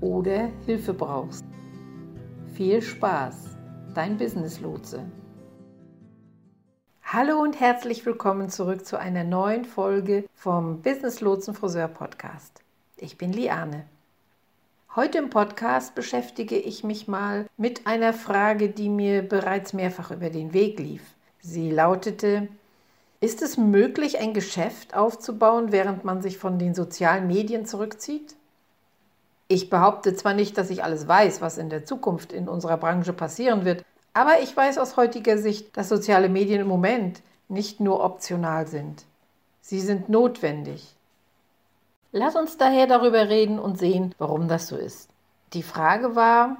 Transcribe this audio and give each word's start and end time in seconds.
oder 0.00 0.50
Hilfe 0.66 0.94
brauchst. 0.94 1.44
Viel 2.54 2.82
Spaß, 2.82 3.56
dein 3.94 4.16
Business 4.16 4.60
Lotse. 4.60 5.04
Hallo 7.02 7.40
und 7.40 7.58
herzlich 7.58 8.06
willkommen 8.06 8.50
zurück 8.50 8.86
zu 8.86 8.98
einer 8.98 9.24
neuen 9.24 9.64
Folge 9.64 10.24
vom 10.34 10.80
Business 10.82 11.20
Lotsen 11.20 11.54
Friseur 11.54 11.88
Podcast. 11.88 12.62
Ich 12.96 13.18
bin 13.18 13.32
Liane. 13.32 13.84
Heute 14.94 15.18
im 15.18 15.30
Podcast 15.30 15.94
beschäftige 15.94 16.56
ich 16.56 16.84
mich 16.84 17.08
mal 17.08 17.46
mit 17.56 17.86
einer 17.86 18.12
Frage, 18.12 18.68
die 18.68 18.88
mir 18.88 19.22
bereits 19.22 19.72
mehrfach 19.72 20.10
über 20.10 20.30
den 20.30 20.52
Weg 20.52 20.78
lief. 20.78 21.02
Sie 21.40 21.70
lautete, 21.70 22.48
ist 23.20 23.42
es 23.42 23.56
möglich, 23.56 24.18
ein 24.18 24.34
Geschäft 24.34 24.94
aufzubauen, 24.94 25.72
während 25.72 26.04
man 26.04 26.22
sich 26.22 26.38
von 26.38 26.58
den 26.58 26.74
sozialen 26.74 27.26
Medien 27.26 27.66
zurückzieht? 27.66 28.34
Ich 29.52 29.68
behaupte 29.68 30.14
zwar 30.14 30.32
nicht, 30.32 30.56
dass 30.58 30.70
ich 30.70 30.84
alles 30.84 31.08
weiß, 31.08 31.40
was 31.40 31.58
in 31.58 31.70
der 31.70 31.84
Zukunft 31.84 32.32
in 32.32 32.48
unserer 32.48 32.76
Branche 32.76 33.12
passieren 33.12 33.64
wird, 33.64 33.84
aber 34.14 34.40
ich 34.42 34.56
weiß 34.56 34.78
aus 34.78 34.96
heutiger 34.96 35.38
Sicht, 35.38 35.76
dass 35.76 35.88
soziale 35.88 36.28
Medien 36.28 36.60
im 36.60 36.68
Moment 36.68 37.20
nicht 37.48 37.80
nur 37.80 38.04
optional 38.04 38.68
sind. 38.68 39.06
Sie 39.60 39.80
sind 39.80 40.08
notwendig. 40.08 40.94
Lass 42.12 42.36
uns 42.36 42.58
daher 42.58 42.86
darüber 42.86 43.28
reden 43.28 43.58
und 43.58 43.76
sehen, 43.76 44.14
warum 44.18 44.46
das 44.46 44.68
so 44.68 44.76
ist. 44.76 45.10
Die 45.52 45.64
Frage 45.64 46.14
war, 46.14 46.56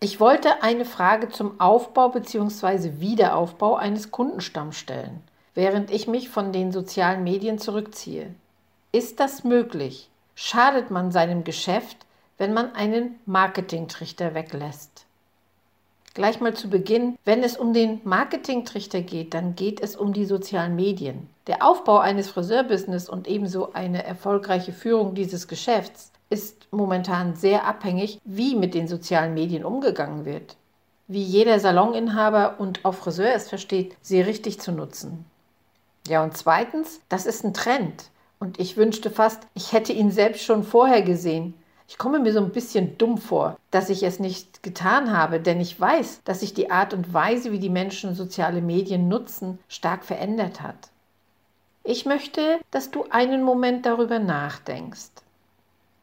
ich 0.00 0.18
wollte 0.18 0.62
eine 0.62 0.86
Frage 0.86 1.28
zum 1.28 1.60
Aufbau 1.60 2.08
bzw. 2.08 3.00
Wiederaufbau 3.00 3.76
eines 3.76 4.10
Kundenstamms 4.10 4.78
stellen, 4.78 5.22
während 5.52 5.90
ich 5.90 6.08
mich 6.08 6.30
von 6.30 6.54
den 6.54 6.72
sozialen 6.72 7.22
Medien 7.22 7.58
zurückziehe. 7.58 8.34
Ist 8.92 9.20
das 9.20 9.44
möglich? 9.44 10.08
Schadet 10.44 10.90
man 10.90 11.12
seinem 11.12 11.44
Geschäft, 11.44 11.98
wenn 12.36 12.52
man 12.52 12.74
einen 12.74 13.20
Marketingtrichter 13.26 14.34
weglässt. 14.34 15.06
Gleich 16.14 16.40
mal 16.40 16.52
zu 16.52 16.68
Beginn, 16.68 17.16
wenn 17.24 17.44
es 17.44 17.56
um 17.56 17.72
den 17.72 18.00
Marketingtrichter 18.02 19.02
geht, 19.02 19.34
dann 19.34 19.54
geht 19.54 19.80
es 19.80 19.94
um 19.94 20.12
die 20.12 20.24
sozialen 20.24 20.74
Medien. 20.74 21.28
Der 21.46 21.64
Aufbau 21.64 21.98
eines 21.98 22.28
Friseurbusiness 22.28 23.08
und 23.08 23.28
ebenso 23.28 23.72
eine 23.72 24.04
erfolgreiche 24.04 24.72
Führung 24.72 25.14
dieses 25.14 25.46
Geschäfts 25.46 26.10
ist 26.28 26.66
momentan 26.72 27.36
sehr 27.36 27.64
abhängig, 27.64 28.20
wie 28.24 28.56
mit 28.56 28.74
den 28.74 28.88
sozialen 28.88 29.34
Medien 29.34 29.64
umgegangen 29.64 30.24
wird. 30.24 30.56
Wie 31.06 31.22
jeder 31.22 31.60
Saloninhaber 31.60 32.56
und 32.58 32.84
auch 32.84 32.94
Friseur 32.94 33.32
es 33.32 33.48
versteht, 33.48 33.96
sie 34.02 34.20
richtig 34.20 34.60
zu 34.60 34.72
nutzen. 34.72 35.24
Ja, 36.08 36.24
und 36.24 36.36
zweitens, 36.36 37.00
das 37.08 37.26
ist 37.26 37.44
ein 37.44 37.54
Trend. 37.54 38.10
Und 38.42 38.58
ich 38.58 38.76
wünschte 38.76 39.08
fast, 39.08 39.46
ich 39.54 39.72
hätte 39.72 39.92
ihn 39.92 40.10
selbst 40.10 40.42
schon 40.42 40.64
vorher 40.64 41.02
gesehen. 41.02 41.54
Ich 41.86 41.96
komme 41.96 42.18
mir 42.18 42.32
so 42.32 42.40
ein 42.40 42.50
bisschen 42.50 42.98
dumm 42.98 43.16
vor, 43.16 43.56
dass 43.70 43.88
ich 43.88 44.02
es 44.02 44.18
nicht 44.18 44.64
getan 44.64 45.16
habe, 45.16 45.38
denn 45.38 45.60
ich 45.60 45.80
weiß, 45.80 46.22
dass 46.24 46.40
sich 46.40 46.52
die 46.52 46.68
Art 46.68 46.92
und 46.92 47.14
Weise, 47.14 47.52
wie 47.52 47.60
die 47.60 47.70
Menschen 47.70 48.16
soziale 48.16 48.60
Medien 48.60 49.06
nutzen, 49.06 49.60
stark 49.68 50.04
verändert 50.04 50.60
hat. 50.60 50.90
Ich 51.84 52.04
möchte, 52.04 52.58
dass 52.72 52.90
du 52.90 53.04
einen 53.10 53.44
Moment 53.44 53.86
darüber 53.86 54.18
nachdenkst. 54.18 55.12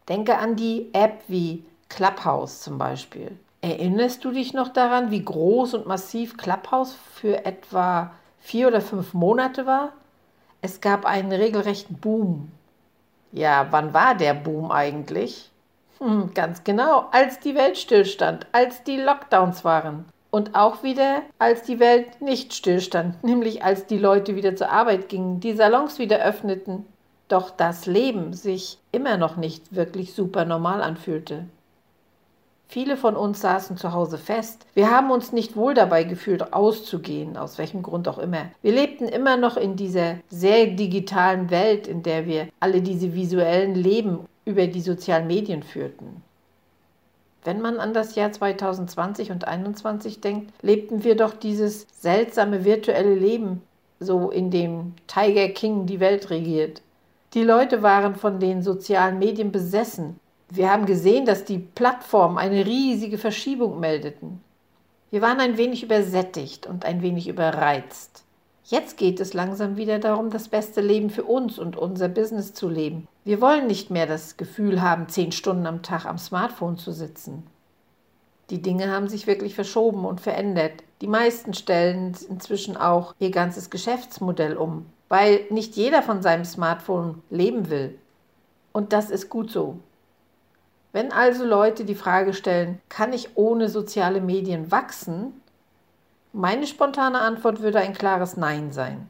Denke 0.07 0.37
an 0.37 0.55
die 0.55 0.87
App 0.93 1.21
wie 1.27 1.65
Clubhouse 1.89 2.61
zum 2.61 2.77
Beispiel. 2.77 3.37
Erinnerst 3.59 4.23
du 4.23 4.31
dich 4.31 4.53
noch 4.53 4.69
daran, 4.69 5.11
wie 5.11 5.25
groß 5.25 5.73
und 5.73 5.87
massiv 5.87 6.37
Clubhouse 6.37 6.95
für 7.15 7.43
etwa 7.43 8.13
vier 8.39 8.69
oder 8.69 8.79
fünf 8.79 9.13
Monate 9.13 9.65
war? 9.65 9.91
Es 10.61 10.81
gab 10.81 11.05
einen 11.05 11.31
regelrechten 11.31 11.97
Boom. 11.97 12.51
Ja, 13.31 13.67
wann 13.69 13.93
war 13.93 14.15
der 14.15 14.33
Boom 14.33 14.71
eigentlich? 14.71 15.51
Hm, 15.99 16.33
ganz 16.33 16.63
genau, 16.63 17.07
als 17.11 17.39
die 17.39 17.55
Welt 17.55 17.77
stillstand, 17.77 18.47
als 18.51 18.83
die 18.83 18.97
Lockdowns 18.97 19.63
waren. 19.63 20.05
Und 20.31 20.55
auch 20.55 20.83
wieder, 20.83 21.23
als 21.39 21.63
die 21.63 21.79
Welt 21.79 22.21
nicht 22.21 22.53
stillstand, 22.53 23.23
nämlich 23.23 23.63
als 23.63 23.85
die 23.85 23.97
Leute 23.97 24.35
wieder 24.35 24.55
zur 24.55 24.69
Arbeit 24.69 25.09
gingen, 25.09 25.39
die 25.39 25.53
Salons 25.53 25.99
wieder 25.99 26.19
öffneten, 26.23 26.85
doch 27.27 27.51
das 27.51 27.85
Leben 27.85 28.33
sich 28.33 28.79
immer 28.91 29.17
noch 29.17 29.37
nicht 29.37 29.75
wirklich 29.75 30.13
super 30.13 30.45
normal 30.45 30.81
anfühlte. 30.81 31.45
Viele 32.71 32.97
von 32.97 33.15
uns 33.15 33.41
saßen 33.41 33.77
zu 33.77 33.93
Hause 33.93 34.19
fest. 34.19 34.67
Wir 34.75 34.91
haben 34.91 35.09
uns 35.09 35.31
nicht 35.31 35.55
wohl 35.55 35.73
dabei 35.73 36.03
gefühlt, 36.03 36.53
auszugehen, 36.53 37.35
aus 37.35 37.57
welchem 37.57 37.81
Grund 37.81 38.07
auch 38.07 38.19
immer. 38.19 38.45
Wir 38.61 38.71
lebten 38.73 39.05
immer 39.07 39.37
noch 39.37 39.57
in 39.57 39.75
dieser 39.75 40.17
sehr 40.29 40.67
digitalen 40.67 41.49
Welt, 41.49 41.87
in 41.87 42.03
der 42.03 42.27
wir 42.27 42.47
alle 42.59 42.83
diese 42.83 43.15
visuellen 43.15 43.73
Leben 43.73 44.19
über 44.45 44.67
die 44.67 44.81
sozialen 44.81 45.25
Medien 45.25 45.63
führten. 45.63 46.21
Wenn 47.43 47.59
man 47.59 47.79
an 47.79 47.95
das 47.95 48.13
Jahr 48.13 48.31
2020 48.31 49.31
und 49.31 49.41
2021 49.41 50.21
denkt, 50.21 50.53
lebten 50.61 51.03
wir 51.03 51.15
doch 51.15 51.33
dieses 51.33 51.87
seltsame 51.99 52.65
virtuelle 52.65 53.15
Leben, 53.15 53.63
so 53.99 54.29
in 54.29 54.51
dem 54.51 54.93
Tiger 55.07 55.49
King 55.49 55.87
die 55.87 55.99
Welt 55.99 56.29
regiert. 56.29 56.83
Die 57.33 57.43
Leute 57.43 57.81
waren 57.81 58.15
von 58.15 58.39
den 58.39 58.61
sozialen 58.61 59.17
Medien 59.17 59.51
besessen 59.51 60.19
wir 60.51 60.71
haben 60.71 60.85
gesehen, 60.85 61.25
dass 61.25 61.45
die 61.45 61.59
Plattformen 61.59 62.37
eine 62.37 62.65
riesige 62.65 63.17
Verschiebung 63.17 63.79
meldeten. 63.79 64.41
Wir 65.11 65.21
waren 65.21 65.39
ein 65.39 65.57
wenig 65.57 65.83
übersättigt 65.83 66.65
und 66.65 66.85
ein 66.85 67.01
wenig 67.01 67.27
überreizt. 67.27 68.23
Jetzt 68.65 68.97
geht 68.97 69.19
es 69.19 69.33
langsam 69.33 69.77
wieder 69.77 69.97
darum, 69.97 70.29
das 70.29 70.47
beste 70.47 70.81
Leben 70.81 71.09
für 71.09 71.23
uns 71.23 71.57
und 71.57 71.75
unser 71.75 72.07
Business 72.07 72.53
zu 72.53 72.69
leben. 72.69 73.07
Wir 73.25 73.41
wollen 73.41 73.67
nicht 73.67 73.89
mehr 73.89 74.05
das 74.05 74.37
Gefühl 74.37 74.81
haben, 74.81 75.09
zehn 75.09 75.31
Stunden 75.31 75.65
am 75.65 75.81
Tag 75.81 76.05
am 76.05 76.19
Smartphone 76.19 76.77
zu 76.77 76.91
sitzen. 76.91 77.43
Die 78.49 78.61
Dinge 78.61 78.91
haben 78.91 79.07
sich 79.07 79.27
wirklich 79.27 79.55
verschoben 79.55 80.05
und 80.05 80.21
verändert. 80.21 80.83
Die 81.01 81.07
meisten 81.07 81.53
stellen 81.53 82.15
inzwischen 82.27 82.77
auch 82.77 83.13
ihr 83.19 83.31
ganzes 83.31 83.69
Geschäftsmodell 83.69 84.57
um, 84.57 84.87
weil 85.07 85.41
nicht 85.49 85.75
jeder 85.75 86.01
von 86.01 86.21
seinem 86.21 86.45
Smartphone 86.45 87.21
leben 87.29 87.69
will. 87.69 87.97
Und 88.71 88.93
das 88.93 89.09
ist 89.09 89.29
gut 89.29 89.51
so. 89.51 89.77
Wenn 90.91 91.11
also 91.11 91.45
Leute 91.45 91.85
die 91.85 91.95
Frage 91.95 92.33
stellen, 92.33 92.81
kann 92.89 93.13
ich 93.13 93.37
ohne 93.37 93.69
soziale 93.69 94.21
Medien 94.21 94.71
wachsen? 94.71 95.41
Meine 96.33 96.65
spontane 96.65 97.19
Antwort 97.19 97.61
würde 97.61 97.79
ein 97.79 97.93
klares 97.93 98.37
Nein 98.37 98.71
sein. 98.71 99.09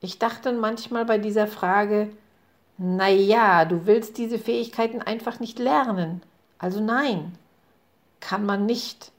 Ich 0.00 0.18
dachte 0.18 0.52
manchmal 0.52 1.06
bei 1.06 1.16
dieser 1.16 1.46
Frage, 1.46 2.10
naja, 2.76 3.64
du 3.64 3.86
willst 3.86 4.18
diese 4.18 4.38
Fähigkeiten 4.38 5.00
einfach 5.00 5.40
nicht 5.40 5.58
lernen. 5.58 6.22
Also 6.58 6.80
nein, 6.80 7.38
kann 8.20 8.44
man 8.44 8.66
nicht. 8.66 9.12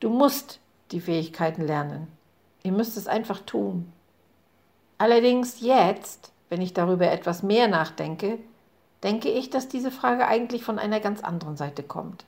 Du 0.00 0.10
musst 0.10 0.60
die 0.90 1.00
Fähigkeiten 1.00 1.62
lernen. 1.62 2.08
Ihr 2.62 2.72
müsst 2.72 2.96
es 2.96 3.06
einfach 3.06 3.40
tun. 3.40 3.92
Allerdings 4.98 5.60
jetzt, 5.60 6.32
wenn 6.48 6.60
ich 6.60 6.74
darüber 6.74 7.10
etwas 7.10 7.42
mehr 7.42 7.68
nachdenke, 7.68 8.38
denke 9.02 9.28
ich, 9.28 9.50
dass 9.50 9.68
diese 9.68 9.90
Frage 9.90 10.26
eigentlich 10.26 10.64
von 10.64 10.78
einer 10.78 11.00
ganz 11.00 11.22
anderen 11.22 11.56
Seite 11.56 11.82
kommt. 11.82 12.24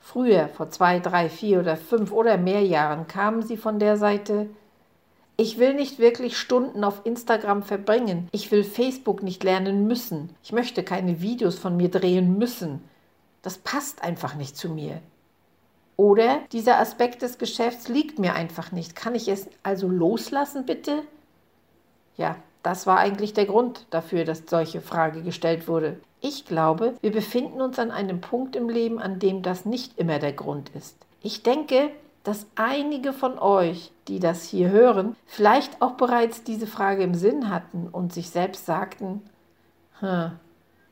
Früher, 0.00 0.48
vor 0.48 0.70
zwei, 0.70 0.98
drei, 0.98 1.28
vier 1.28 1.60
oder 1.60 1.76
fünf 1.76 2.12
oder 2.12 2.36
mehr 2.36 2.62
Jahren, 2.62 3.06
kamen 3.06 3.42
sie 3.42 3.56
von 3.56 3.78
der 3.78 3.96
Seite, 3.96 4.48
ich 5.36 5.58
will 5.58 5.74
nicht 5.74 5.98
wirklich 5.98 6.36
Stunden 6.36 6.84
auf 6.84 7.00
Instagram 7.04 7.62
verbringen. 7.62 8.28
Ich 8.32 8.50
will 8.52 8.64
Facebook 8.64 9.22
nicht 9.22 9.42
lernen 9.42 9.86
müssen. 9.86 10.30
Ich 10.42 10.52
möchte 10.52 10.82
keine 10.82 11.20
Videos 11.20 11.58
von 11.58 11.76
mir 11.76 11.90
drehen 11.90 12.36
müssen. 12.36 12.84
Das 13.40 13.58
passt 13.58 14.02
einfach 14.02 14.34
nicht 14.34 14.56
zu 14.56 14.68
mir. 14.68 15.00
Oder 15.96 16.40
dieser 16.52 16.78
Aspekt 16.78 17.22
des 17.22 17.38
Geschäfts 17.38 17.88
liegt 17.88 18.18
mir 18.18 18.34
einfach 18.34 18.72
nicht. 18.72 18.94
Kann 18.94 19.14
ich 19.14 19.28
es 19.28 19.48
also 19.62 19.88
loslassen, 19.88 20.66
bitte? 20.66 21.02
Ja, 22.16 22.36
das 22.62 22.86
war 22.86 22.98
eigentlich 22.98 23.34
der 23.34 23.46
Grund 23.46 23.86
dafür, 23.90 24.24
dass 24.24 24.42
solche 24.46 24.80
Frage 24.80 25.22
gestellt 25.22 25.66
wurde. 25.66 25.98
Ich 26.24 26.46
glaube, 26.46 26.94
wir 27.00 27.10
befinden 27.10 27.60
uns 27.60 27.80
an 27.80 27.90
einem 27.90 28.20
Punkt 28.20 28.54
im 28.54 28.68
Leben, 28.68 29.00
an 29.00 29.18
dem 29.18 29.42
das 29.42 29.66
nicht 29.66 29.98
immer 29.98 30.20
der 30.20 30.32
Grund 30.32 30.70
ist. 30.70 30.96
Ich 31.20 31.42
denke, 31.42 31.90
dass 32.22 32.46
einige 32.54 33.12
von 33.12 33.40
euch, 33.40 33.90
die 34.06 34.20
das 34.20 34.44
hier 34.44 34.70
hören, 34.70 35.16
vielleicht 35.26 35.82
auch 35.82 35.92
bereits 35.92 36.44
diese 36.44 36.68
Frage 36.68 37.02
im 37.02 37.14
Sinn 37.14 37.50
hatten 37.50 37.88
und 37.90 38.12
sich 38.12 38.30
selbst 38.30 38.66
sagten, 38.66 39.20
hm, 39.98 40.30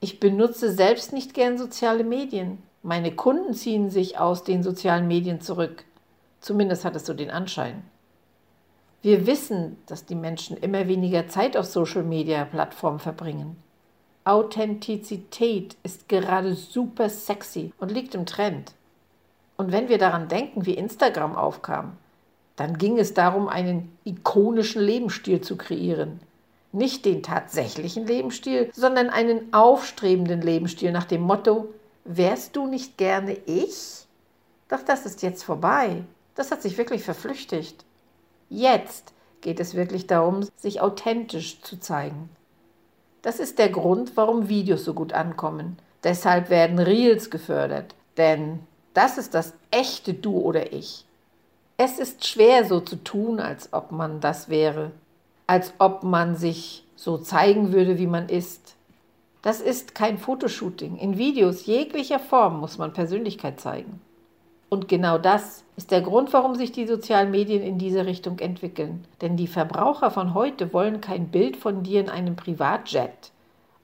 ich 0.00 0.18
benutze 0.18 0.72
selbst 0.72 1.12
nicht 1.12 1.32
gern 1.32 1.58
soziale 1.58 2.02
Medien. 2.02 2.58
Meine 2.82 3.14
Kunden 3.14 3.54
ziehen 3.54 3.88
sich 3.88 4.18
aus 4.18 4.42
den 4.42 4.64
sozialen 4.64 5.06
Medien 5.06 5.40
zurück. 5.40 5.84
Zumindest 6.40 6.84
hat 6.84 6.96
es 6.96 7.06
so 7.06 7.14
den 7.14 7.30
Anschein. 7.30 7.84
Wir 9.02 9.28
wissen, 9.28 9.76
dass 9.86 10.06
die 10.06 10.16
Menschen 10.16 10.56
immer 10.56 10.88
weniger 10.88 11.28
Zeit 11.28 11.56
auf 11.56 11.66
Social-Media-Plattformen 11.66 12.98
verbringen. 12.98 13.56
Authentizität 14.30 15.76
ist 15.82 16.08
gerade 16.08 16.54
super 16.54 17.08
sexy 17.08 17.72
und 17.80 17.90
liegt 17.90 18.14
im 18.14 18.26
Trend. 18.26 18.74
Und 19.56 19.72
wenn 19.72 19.88
wir 19.88 19.98
daran 19.98 20.28
denken, 20.28 20.66
wie 20.66 20.74
Instagram 20.74 21.34
aufkam, 21.34 21.96
dann 22.54 22.78
ging 22.78 22.96
es 23.00 23.12
darum, 23.12 23.48
einen 23.48 23.90
ikonischen 24.04 24.82
Lebensstil 24.82 25.40
zu 25.40 25.56
kreieren. 25.56 26.20
Nicht 26.70 27.06
den 27.06 27.24
tatsächlichen 27.24 28.06
Lebensstil, 28.06 28.70
sondern 28.72 29.10
einen 29.10 29.52
aufstrebenden 29.52 30.42
Lebensstil 30.42 30.92
nach 30.92 31.06
dem 31.06 31.22
Motto, 31.22 31.68
wärst 32.04 32.54
du 32.54 32.68
nicht 32.68 32.98
gerne 32.98 33.36
ich? 33.46 34.06
Doch 34.68 34.84
das 34.86 35.06
ist 35.06 35.22
jetzt 35.22 35.42
vorbei. 35.42 36.04
Das 36.36 36.52
hat 36.52 36.62
sich 36.62 36.78
wirklich 36.78 37.02
verflüchtigt. 37.02 37.84
Jetzt 38.48 39.12
geht 39.40 39.58
es 39.58 39.74
wirklich 39.74 40.06
darum, 40.06 40.46
sich 40.56 40.80
authentisch 40.80 41.60
zu 41.62 41.80
zeigen. 41.80 42.30
Das 43.22 43.38
ist 43.38 43.58
der 43.58 43.68
Grund, 43.68 44.16
warum 44.16 44.48
Videos 44.48 44.84
so 44.84 44.94
gut 44.94 45.12
ankommen. 45.12 45.78
Deshalb 46.02 46.50
werden 46.50 46.78
Reels 46.78 47.30
gefördert. 47.30 47.94
Denn 48.16 48.60
das 48.94 49.18
ist 49.18 49.34
das 49.34 49.54
echte 49.70 50.14
Du 50.14 50.38
oder 50.38 50.72
Ich. 50.72 51.04
Es 51.76 51.98
ist 51.98 52.26
schwer 52.26 52.64
so 52.64 52.80
zu 52.80 52.96
tun, 52.96 53.40
als 53.40 53.72
ob 53.72 53.92
man 53.92 54.20
das 54.20 54.48
wäre, 54.48 54.90
als 55.46 55.72
ob 55.78 56.02
man 56.02 56.36
sich 56.36 56.84
so 56.96 57.16
zeigen 57.16 57.72
würde, 57.72 57.98
wie 57.98 58.06
man 58.06 58.28
ist. 58.28 58.74
Das 59.42 59.60
ist 59.62 59.94
kein 59.94 60.18
Fotoshooting. 60.18 60.98
In 60.98 61.16
Videos 61.16 61.64
jeglicher 61.64 62.18
Form 62.18 62.60
muss 62.60 62.76
man 62.76 62.92
Persönlichkeit 62.92 63.60
zeigen. 63.60 64.00
Und 64.70 64.86
genau 64.86 65.18
das 65.18 65.64
ist 65.76 65.90
der 65.90 66.00
Grund, 66.00 66.32
warum 66.32 66.54
sich 66.54 66.70
die 66.70 66.86
sozialen 66.86 67.32
Medien 67.32 67.62
in 67.62 67.76
diese 67.76 68.06
Richtung 68.06 68.38
entwickeln. 68.38 69.04
Denn 69.20 69.36
die 69.36 69.48
Verbraucher 69.48 70.12
von 70.12 70.32
heute 70.32 70.72
wollen 70.72 71.00
kein 71.00 71.28
Bild 71.28 71.56
von 71.56 71.82
dir 71.82 72.00
in 72.00 72.08
einem 72.08 72.36
Privatjet 72.36 73.32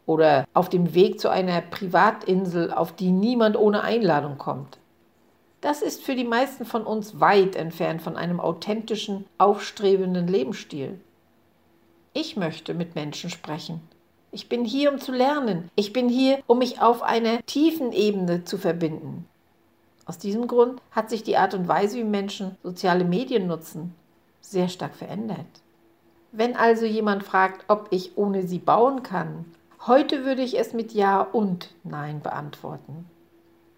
oder 0.07 0.47
auf 0.55 0.69
dem 0.69 0.95
Weg 0.95 1.19
zu 1.19 1.29
einer 1.29 1.61
Privatinsel, 1.61 2.73
auf 2.73 2.95
die 2.95 3.11
niemand 3.11 3.57
ohne 3.57 3.83
Einladung 3.83 4.39
kommt. 4.39 4.79
Das 5.61 5.83
ist 5.83 6.05
für 6.05 6.15
die 6.15 6.25
meisten 6.25 6.65
von 6.65 6.85
uns 6.85 7.19
weit 7.19 7.57
entfernt 7.57 8.01
von 8.01 8.17
einem 8.17 8.39
authentischen, 8.39 9.25
aufstrebenden 9.39 10.29
Lebensstil. 10.29 11.01
Ich 12.13 12.37
möchte 12.37 12.75
mit 12.75 12.95
Menschen 12.95 13.31
sprechen. 13.31 13.81
Ich 14.31 14.49
bin 14.49 14.65
hier, 14.65 14.93
um 14.93 15.01
zu 15.01 15.11
lernen. 15.11 15.69
Ich 15.75 15.93
bin 15.93 16.09
hier, 16.09 16.39
um 16.47 16.59
mich 16.59 16.81
auf 16.81 17.03
einer 17.03 17.45
tiefen 17.47 17.91
Ebene 17.91 18.45
zu 18.45 18.59
verbinden. 18.59 19.27
Aus 20.07 20.19
diesem 20.19 20.47
Grund 20.47 20.81
hat 20.93 21.11
sich 21.11 21.25
die 21.25 21.37
Art 21.37 21.53
und 21.53 21.67
Weise, 21.67 21.99
wie 21.99 22.05
Menschen 22.05 22.57
soziale 22.63 23.05
Medien 23.05 23.49
nutzen, 23.49 23.95
sehr 24.41 24.69
stark 24.69 24.95
verändert. 24.95 25.47
Wenn 26.31 26.55
also 26.55 26.87
jemand 26.87 27.25
fragt, 27.25 27.65
ob 27.67 27.89
ich 27.91 28.17
ohne 28.17 28.47
sie 28.47 28.61
bauen 28.61 29.03
kann, 29.03 29.45
heute 29.87 30.25
würde 30.25 30.43
ich 30.43 30.59
es 30.59 30.73
mit 30.73 30.93
Ja 30.93 31.21
und 31.21 31.75
Nein 31.83 32.21
beantworten. 32.21 33.07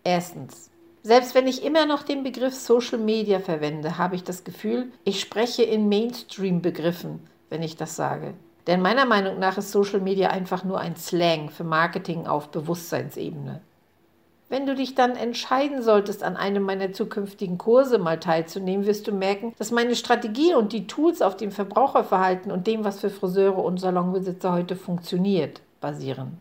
Erstens, 0.05 0.71
selbst 1.03 1.35
wenn 1.35 1.47
ich 1.47 1.65
immer 1.65 1.87
noch 1.87 2.03
den 2.03 2.23
Begriff 2.23 2.55
Social 2.55 2.99
Media 2.99 3.41
verwende, 3.41 3.97
habe 3.97 4.15
ich 4.15 4.25
das 4.25 4.45
Gefühl, 4.45 4.93
ich 5.05 5.21
spreche 5.21 5.63
in 5.63 5.89
Mainstream-Begriffen, 5.89 7.21
wenn 7.49 7.63
ich 7.63 7.77
das 7.77 7.97
sage. 7.97 8.35
Denn 8.67 8.83
meiner 8.83 9.07
Meinung 9.07 9.39
nach 9.39 9.57
ist 9.57 9.73
Social 9.73 10.01
Media 10.01 10.29
einfach 10.29 10.63
nur 10.65 10.79
ein 10.79 10.97
Slang 10.97 11.49
für 11.49 11.65
Marketing 11.65 12.27
auf 12.27 12.51
Bewusstseinsebene. 12.51 13.63
Wenn 14.49 14.65
du 14.65 14.75
dich 14.75 14.95
dann 14.95 15.15
entscheiden 15.15 15.83
solltest, 15.83 16.23
an 16.23 16.37
einem 16.37 16.63
meiner 16.63 16.93
zukünftigen 16.93 17.59
Kurse 17.59 17.99
mal 17.99 18.19
teilzunehmen, 18.19 18.87
wirst 18.87 19.07
du 19.07 19.13
merken, 19.13 19.55
dass 19.59 19.71
meine 19.71 19.95
Strategie 19.95 20.55
und 20.55 20.73
die 20.73 20.87
Tools 20.87 21.21
auf 21.21 21.37
dem 21.37 21.51
Verbraucherverhalten 21.51 22.51
und 22.51 22.67
dem, 22.67 22.83
was 22.83 23.01
für 23.01 23.11
Friseure 23.11 23.63
und 23.63 23.79
Salonbesitzer 23.79 24.53
heute 24.53 24.75
funktioniert, 24.75 25.61
basieren. 25.83 26.39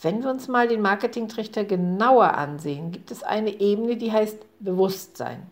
Wenn 0.00 0.22
wir 0.22 0.30
uns 0.30 0.46
mal 0.46 0.68
den 0.68 0.80
Marketingtrichter 0.80 1.64
genauer 1.64 2.34
ansehen, 2.34 2.92
gibt 2.92 3.10
es 3.10 3.22
eine 3.22 3.60
Ebene, 3.60 3.96
die 3.96 4.12
heißt 4.12 4.38
Bewusstsein. 4.60 5.46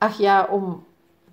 Ach 0.00 0.18
ja, 0.18 0.44
um 0.44 0.84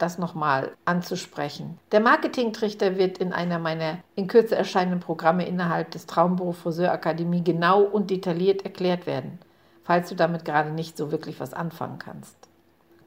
das 0.02 0.18
nochmal 0.18 0.72
anzusprechen. 0.86 1.78
Der 1.92 2.00
Marketingtrichter 2.00 2.98
wird 2.98 3.18
in 3.20 3.34
einer 3.34 3.60
meiner 3.60 4.00
in 4.16 4.28
Kürze 4.28 4.56
erscheinenden 4.56 5.00
Programme 5.00 5.48
innerhalb 5.48 5.92
des 5.92 6.06
Traumberuf 6.06 6.58
Friseur 6.58 6.92
Akademie 6.92 7.44
genau 7.44 7.84
und 7.84 8.10
detailliert 8.10 8.64
erklärt 8.64 9.06
werden, 9.06 9.40
falls 9.84 10.10
du 10.10 10.16
damit 10.16 10.46
gerade 10.46 10.72
nicht 10.72 10.98
so 10.98 11.12
wirklich 11.12 11.40
was 11.40 11.54
anfangen 11.54 12.00
kannst. 12.00 12.36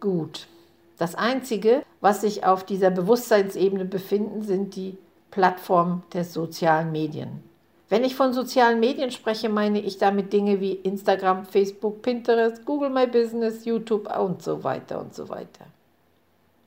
Gut. 0.01 0.47
Das 0.99 1.15
Einzige, 1.15 1.83
was 2.01 2.21
sich 2.21 2.45
auf 2.45 2.65
dieser 2.65 2.91
Bewusstseinsebene 2.91 3.85
befinden, 3.85 4.43
sind 4.43 4.77
die 4.77 4.99
Plattformen 5.31 6.03
der 6.13 6.25
sozialen 6.25 6.93
Medien. 6.93 7.43
Wenn 7.89 8.05
ich 8.05 8.15
von 8.15 8.33
sozialen 8.33 8.81
Medien 8.81 9.11
spreche, 9.11 9.49
meine 9.49 9.81
ich 9.81 9.99
damit 9.99 10.33
Dinge 10.33 10.61
wie 10.61 10.73
Instagram, 10.73 11.45
Facebook, 11.45 12.01
Pinterest, 12.03 12.65
Google 12.65 12.91
My 12.91 13.07
Business, 13.07 13.65
YouTube 13.65 14.09
und 14.17 14.43
so 14.43 14.65
weiter 14.65 15.01
und 15.01 15.15
so 15.15 15.29
weiter. 15.29 15.67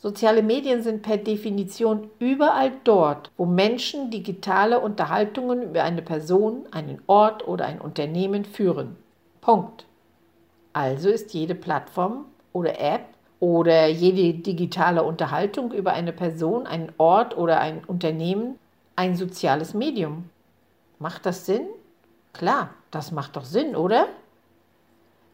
Soziale 0.05 0.43
Medien 0.43 0.83
sind 0.83 1.01
per 1.01 1.17
Definition 1.17 2.11
überall 2.19 2.73
dort, 2.83 3.31
wo 3.37 3.45
Menschen 3.47 4.11
digitale 4.11 4.79
Unterhaltungen 4.79 5.63
über 5.63 5.81
eine 5.81 6.03
Person, 6.03 6.67
einen 6.69 7.01
Ort 7.07 7.47
oder 7.47 7.65
ein 7.65 7.81
Unternehmen 7.81 8.45
führen. 8.45 8.97
Punkt. 9.41 9.87
Also 10.73 11.09
ist 11.09 11.33
jede 11.33 11.55
Plattform 11.55 12.25
oder 12.53 12.79
App 12.79 13.05
oder 13.39 13.87
jede 13.87 14.37
digitale 14.37 15.01
Unterhaltung 15.01 15.71
über 15.71 15.93
eine 15.93 16.13
Person, 16.13 16.67
einen 16.67 16.91
Ort 16.99 17.35
oder 17.35 17.59
ein 17.59 17.83
Unternehmen 17.83 18.59
ein 18.95 19.15
soziales 19.15 19.73
Medium. 19.73 20.29
Macht 20.99 21.25
das 21.25 21.47
Sinn? 21.47 21.65
Klar, 22.31 22.69
das 22.91 23.11
macht 23.11 23.35
doch 23.37 23.45
Sinn, 23.45 23.75
oder? 23.75 24.05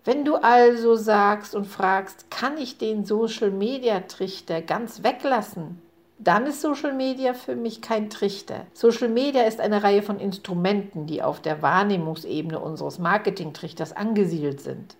Wenn 0.04 0.26
du 0.26 0.36
also 0.36 0.96
sagst 0.96 1.54
und 1.54 1.68
fragst, 1.68 2.32
kann 2.32 2.58
ich 2.58 2.80
den 2.80 3.06
Social 3.06 3.52
Media 3.52 4.00
Trichter 4.02 4.62
ganz 4.62 5.04
weglassen? 5.04 5.80
Dann 6.18 6.48
ist 6.48 6.62
Social 6.62 6.94
Media 6.94 7.34
für 7.36 7.56
mich 7.56 7.82
kein 7.82 8.10
Trichter. 8.10 8.66
Social 8.74 9.10
Media 9.10 9.44
ist 9.44 9.60
eine 9.60 9.84
Reihe 9.84 10.02
von 10.02 10.20
Instrumenten, 10.20 11.06
die 11.06 11.22
auf 11.22 11.40
der 11.40 11.62
Wahrnehmungsebene 11.62 12.60
unseres 12.60 12.98
Marketingtrichters 12.98 13.96
angesiedelt 13.96 14.62
sind. 14.62 14.96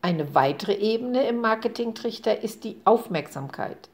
Eine 0.00 0.34
weitere 0.34 0.74
Ebene 0.74 1.26
im 1.26 1.40
Marketingtrichter 1.40 2.42
ist 2.42 2.64
die 2.64 2.76
Aufmerksamkeit. 2.84 3.88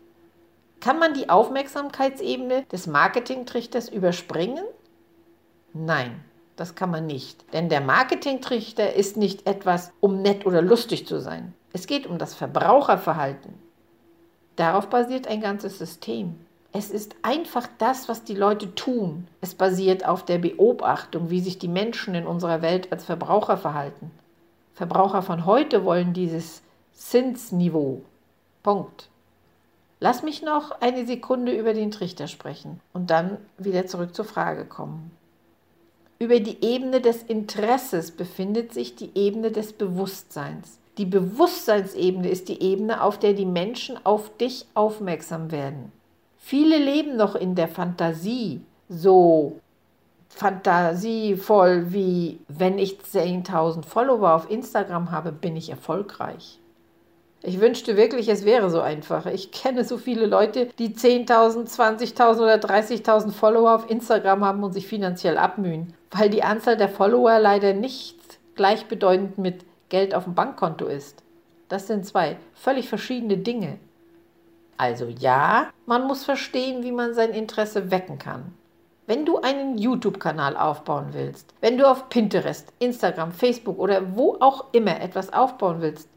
Kann 0.81 0.99
man 0.99 1.15
die 1.15 1.31
Aufmerksamkeitsebene 1.31 2.65
des 2.71 2.87
Marketingtrichters 2.87 3.89
überspringen? 3.89 4.65
Nein, 5.73 6.25
das 6.57 6.75
kann 6.75 6.91
man 6.91 7.07
nicht. 7.07 7.45
Denn 7.53 7.69
der 7.69 7.81
Marketingtrichter 7.81 8.95
ist 8.95 9.17
nicht 9.17 9.47
etwas, 9.47 9.93
um 10.01 10.23
nett 10.23 10.47
oder 10.47 10.63
lustig 10.63 11.07
zu 11.07 11.21
sein. 11.21 11.55
Es 11.73 11.87
geht 11.87 12.07
um 12.07 12.19
das 12.19 12.35
Verbraucherverhalten. 12.35 13.55
Darauf 14.57 14.89
basiert 14.89 15.27
ein 15.27 15.41
ganzes 15.41 15.79
System. 15.79 16.37
Es 16.73 16.91
ist 16.91 17.17
einfach 17.23 17.69
das, 17.79 18.09
was 18.09 18.25
die 18.25 18.35
Leute 18.35 18.75
tun. 18.75 19.29
Es 19.41 19.55
basiert 19.55 20.07
auf 20.07 20.25
der 20.25 20.39
Beobachtung, 20.39 21.31
wie 21.31 21.41
sich 21.41 21.59
die 21.59 21.69
Menschen 21.69 22.15
in 22.15 22.27
unserer 22.27 22.63
Welt 22.63 22.93
als 22.93 23.05
Verbraucher 23.05 23.57
verhalten. 23.57 24.11
Verbraucher 24.75 25.23
von 25.23 25.45
heute 25.45 25.85
wollen 25.85 26.15
dieses 26.15 26.63
Zinsniveau. 26.93 28.03
Punkt. 28.63 29.09
Lass 30.01 30.23
mich 30.23 30.43
noch 30.43 30.81
eine 30.81 31.07
Sekunde 31.07 31.53
über 31.53 31.75
den 31.75 31.91
Trichter 31.91 32.27
sprechen 32.27 32.81
und 32.93 33.11
dann 33.11 33.39
wieder 33.59 33.87
zurück 33.87 34.15
zur 34.15 34.25
Frage 34.25 34.65
kommen. 34.65 35.11
Über 36.23 36.39
die 36.39 36.65
Ebene 36.65 37.01
des 37.01 37.25
Interesses 37.25 38.13
befindet 38.13 38.73
sich 38.73 38.95
die 38.95 39.11
Ebene 39.17 39.51
des 39.51 39.73
Bewusstseins. 39.73 40.79
Die 40.97 41.05
Bewusstseinsebene 41.05 42.29
ist 42.31 42.49
die 42.49 42.63
Ebene, 42.63 43.03
auf 43.03 43.19
der 43.19 43.33
die 43.33 43.45
Menschen 43.45 43.99
auf 44.07 44.31
dich 44.37 44.67
aufmerksam 44.75 45.51
werden. 45.51 45.91
Viele 46.39 46.79
leben 46.79 47.17
noch 47.17 47.35
in 47.35 47.57
der 47.57 47.67
Fantasie, 47.67 48.61
so 48.89 49.57
fantasievoll 50.29 51.93
wie 51.93 52.39
wenn 52.47 52.79
ich 52.79 53.01
10.000 53.01 53.85
Follower 53.85 54.33
auf 54.33 54.49
Instagram 54.49 55.11
habe, 55.11 55.33
bin 55.33 55.57
ich 55.57 55.71
erfolgreich. 55.71 56.61
Ich 57.45 57.61
wünschte 57.61 57.97
wirklich, 57.97 58.29
es 58.29 58.45
wäre 58.45 58.71
so 58.71 58.81
einfach. 58.81 59.27
Ich 59.27 59.51
kenne 59.51 59.85
so 59.85 59.99
viele 59.99 60.27
Leute, 60.27 60.69
die 60.79 60.91
10.000, 60.91 61.69
20.000 61.69 62.37
oder 62.37 62.55
30.000 62.55 63.33
Follower 63.33 63.75
auf 63.75 63.91
Instagram 63.91 64.45
haben 64.45 64.63
und 64.63 64.73
sich 64.73 64.87
finanziell 64.87 65.37
abmühen, 65.37 65.93
weil 66.13 66.31
die 66.31 66.45
Anzahl 66.45 66.77
der 66.77 66.89
Follower 66.89 67.41
leider 67.41 67.75
nicht 67.75 68.17
gleichbedeutend 68.55 69.39
mit 69.39 69.65
Geld 69.89 70.15
auf 70.15 70.25
dem 70.25 70.35
Bankkonto 70.35 70.87
ist. 70.87 71.23
Das 71.69 71.89
sind 71.89 72.07
zwei 72.07 72.37
völlig 72.55 72.89
verschiedene 72.89 73.39
Dinge. 73.39 73.79
Also 74.77 75.07
ja, 75.07 75.71
man 75.87 76.07
muss 76.07 76.25
verstehen, 76.25 76.85
wie 76.85 76.93
man 76.93 77.15
sein 77.15 77.31
Interesse 77.31 77.91
wecken 77.91 78.19
kann. 78.19 78.55
Wenn 79.07 79.27
du 79.27 79.39
einen 79.39 79.79
YouTube-Kanal 79.79 80.57
aufbauen 80.57 81.09
willst, 81.13 81.53
wenn 81.61 81.77
du 81.77 81.91
auf 81.91 82.09
Pinterest, 82.09 82.73
Instagram, 82.79 83.33
Facebook 83.33 83.79
oder 83.79 84.17
wo 84.17 84.37
auch 84.39 84.67
immer 84.73 85.01
etwas 85.01 85.33
aufbauen 85.33 85.81
willst, 85.81 86.09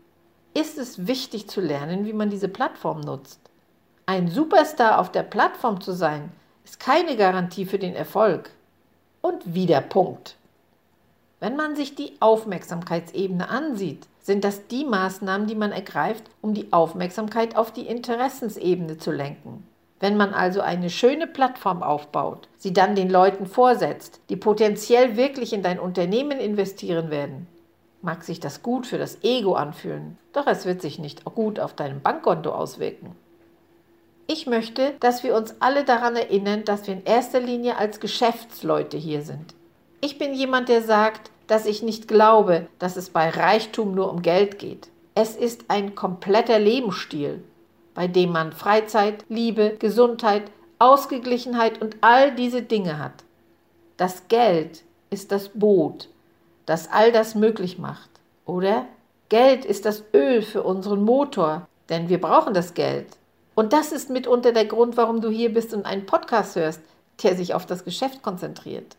ist 0.55 0.77
es 0.77 1.05
wichtig 1.05 1.49
zu 1.49 1.61
lernen, 1.61 2.05
wie 2.05 2.13
man 2.13 2.29
diese 2.29 2.47
Plattform 2.47 3.01
nutzt. 3.01 3.39
Ein 4.07 4.29
Superstar 4.29 4.99
auf 4.99 5.11
der 5.11 5.23
Plattform 5.23 5.81
zu 5.81 5.91
sein, 5.91 6.31
ist 6.63 6.79
keine 6.79 7.17
Garantie 7.17 7.65
für 7.65 7.77
den 7.77 7.93
Erfolg. 7.93 8.49
Und 9.21 9.53
wieder 9.53 9.81
Punkt. 9.81 10.37
Wenn 11.39 11.57
man 11.57 11.75
sich 11.75 11.95
die 11.95 12.13
Aufmerksamkeitsebene 12.21 13.49
ansieht, 13.49 14.07
sind 14.21 14.43
das 14.43 14.67
die 14.67 14.85
Maßnahmen, 14.85 15.45
die 15.45 15.55
man 15.55 15.71
ergreift, 15.71 16.23
um 16.41 16.53
die 16.53 16.71
Aufmerksamkeit 16.71 17.57
auf 17.57 17.71
die 17.71 17.87
Interessensebene 17.87 18.97
zu 18.97 19.11
lenken. 19.11 19.67
Wenn 19.99 20.15
man 20.15 20.33
also 20.33 20.61
eine 20.61 20.89
schöne 20.89 21.27
Plattform 21.27 21.83
aufbaut, 21.83 22.47
sie 22.57 22.73
dann 22.73 22.95
den 22.95 23.09
Leuten 23.09 23.45
vorsetzt, 23.45 24.21
die 24.29 24.35
potenziell 24.35 25.17
wirklich 25.17 25.51
in 25.51 25.63
dein 25.63 25.79
Unternehmen 25.79 26.39
investieren 26.39 27.09
werden, 27.09 27.47
mag 28.05 28.23
sich 28.23 28.39
das 28.39 28.61
gut 28.61 28.87
für 28.87 28.97
das 28.97 29.23
Ego 29.23 29.55
anfühlen, 29.55 30.17
doch 30.31 30.47
es 30.47 30.65
wird 30.65 30.81
sich 30.81 30.99
nicht 30.99 31.25
gut 31.25 31.59
auf 31.59 31.73
deinem 31.73 32.01
Bankkonto 32.01 32.51
auswirken. 32.51 33.15
Ich 34.27 34.47
möchte, 34.47 34.93
dass 34.99 35.23
wir 35.23 35.35
uns 35.35 35.55
alle 35.59 35.83
daran 35.83 36.15
erinnern, 36.15 36.63
dass 36.63 36.87
wir 36.87 36.93
in 36.93 37.03
erster 37.03 37.39
Linie 37.39 37.77
als 37.77 37.99
Geschäftsleute 37.99 38.97
hier 38.97 39.21
sind. 39.21 39.53
Ich 40.01 40.17
bin 40.17 40.33
jemand, 40.33 40.69
der 40.69 40.81
sagt, 40.81 41.31
dass 41.47 41.65
ich 41.65 41.83
nicht 41.83 42.07
glaube, 42.07 42.67
dass 42.79 42.95
es 42.95 43.09
bei 43.09 43.29
Reichtum 43.29 43.93
nur 43.93 44.11
um 44.11 44.21
Geld 44.21 44.57
geht. 44.57 44.87
Es 45.13 45.35
ist 45.35 45.65
ein 45.67 45.95
kompletter 45.95 46.59
Lebensstil, 46.59 47.43
bei 47.93 48.07
dem 48.07 48.31
man 48.31 48.51
Freizeit, 48.51 49.23
Liebe, 49.29 49.75
Gesundheit, 49.79 50.43
Ausgeglichenheit 50.79 51.81
und 51.81 51.97
all 52.01 52.35
diese 52.35 52.61
Dinge 52.61 52.99
hat. 52.99 53.23
Das 53.97 54.27
Geld 54.27 54.83
ist 55.09 55.31
das 55.31 55.49
Boot, 55.49 56.09
das 56.65 56.91
all 56.91 57.11
das 57.11 57.35
möglich 57.35 57.77
macht, 57.77 58.09
oder? 58.45 58.85
Geld 59.29 59.65
ist 59.65 59.85
das 59.85 60.03
Öl 60.13 60.41
für 60.41 60.63
unseren 60.63 61.03
Motor, 61.03 61.67
denn 61.89 62.09
wir 62.09 62.21
brauchen 62.21 62.53
das 62.53 62.73
Geld. 62.73 63.07
Und 63.55 63.73
das 63.73 63.91
ist 63.91 64.09
mitunter 64.09 64.51
der 64.51 64.65
Grund, 64.65 64.97
warum 64.97 65.21
du 65.21 65.29
hier 65.29 65.53
bist 65.53 65.73
und 65.73 65.85
einen 65.85 66.05
Podcast 66.05 66.55
hörst, 66.55 66.81
der 67.23 67.35
sich 67.35 67.53
auf 67.53 67.65
das 67.65 67.85
Geschäft 67.85 68.21
konzentriert. 68.21 68.97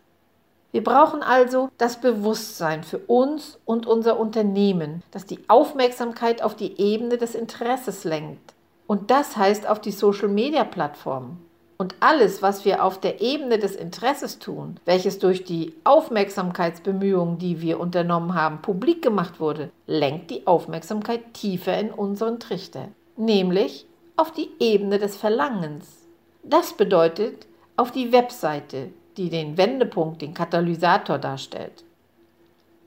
Wir 0.72 0.82
brauchen 0.82 1.22
also 1.22 1.70
das 1.78 2.00
Bewusstsein 2.00 2.82
für 2.82 2.98
uns 2.98 3.58
und 3.64 3.86
unser 3.86 4.18
Unternehmen, 4.18 5.02
das 5.10 5.26
die 5.26 5.40
Aufmerksamkeit 5.48 6.42
auf 6.42 6.56
die 6.56 6.80
Ebene 6.80 7.18
des 7.18 7.34
Interesses 7.34 8.04
lenkt. 8.04 8.52
Und 8.86 9.10
das 9.10 9.36
heißt 9.36 9.66
auf 9.66 9.80
die 9.80 9.92
Social-Media-Plattformen. 9.92 11.45
Und 11.78 11.94
alles, 12.00 12.40
was 12.40 12.64
wir 12.64 12.82
auf 12.82 13.00
der 13.00 13.20
Ebene 13.20 13.58
des 13.58 13.76
Interesses 13.76 14.38
tun, 14.38 14.80
welches 14.86 15.18
durch 15.18 15.44
die 15.44 15.74
Aufmerksamkeitsbemühungen, 15.84 17.38
die 17.38 17.60
wir 17.60 17.78
unternommen 17.78 18.34
haben, 18.34 18.62
publik 18.62 19.02
gemacht 19.02 19.40
wurde, 19.40 19.70
lenkt 19.86 20.30
die 20.30 20.46
Aufmerksamkeit 20.46 21.34
tiefer 21.34 21.78
in 21.78 21.90
unseren 21.90 22.40
Trichter, 22.40 22.88
nämlich 23.16 23.86
auf 24.16 24.32
die 24.32 24.48
Ebene 24.58 24.98
des 24.98 25.16
Verlangens. 25.16 26.06
Das 26.42 26.72
bedeutet 26.72 27.46
auf 27.76 27.90
die 27.90 28.10
Webseite, 28.10 28.88
die 29.18 29.28
den 29.28 29.58
Wendepunkt, 29.58 30.22
den 30.22 30.32
Katalysator 30.32 31.18
darstellt. 31.18 31.84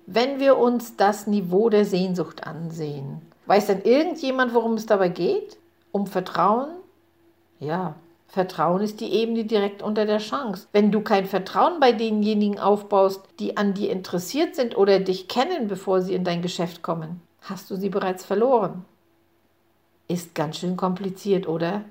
Wenn 0.08 0.40
wir 0.40 0.58
uns 0.58 0.96
das 0.96 1.28
Niveau 1.28 1.70
der 1.70 1.86
Sehnsucht 1.86 2.48
ansehen, 2.48 3.22
weiß 3.46 3.68
denn 3.68 3.84
irgendjemand, 3.84 4.56
worum 4.56 4.74
es 4.74 4.88
dabei 4.88 5.10
geht? 5.10 5.58
Um 5.92 6.08
Vertrauen? 6.08 6.70
Ja, 7.60 7.94
Vertrauen 8.30 8.82
ist 8.82 9.02
die 9.02 9.12
Ebene 9.12 9.44
direkt 9.44 9.82
unter 9.82 10.06
der 10.06 10.20
Chance. 10.20 10.68
Wenn 10.72 10.92
du 10.92 11.02
kein 11.02 11.26
Vertrauen 11.26 11.80
bei 11.80 11.92
denjenigen 11.92 12.60
aufbaust, 12.60 13.24
die 13.40 13.58
an 13.58 13.74
dir 13.74 13.92
interessiert 13.92 14.56
sind 14.56 14.78
oder 14.78 15.00
dich 15.00 15.28
kennen, 15.28 15.68
bevor 15.68 16.02
sie 16.02 16.14
in 16.14 16.24
dein 16.24 16.44
Geschäft 16.44 16.84
kommen, 16.84 17.22
hast 17.42 17.72
du 17.72 17.76
sie 17.76 17.90
bereits 17.90 18.24
verloren. 18.24 18.86
Ist 20.08 20.36
ganz 20.36 20.58
schön 20.58 20.78
kompliziert, 20.78 21.48
oder? 21.48 21.84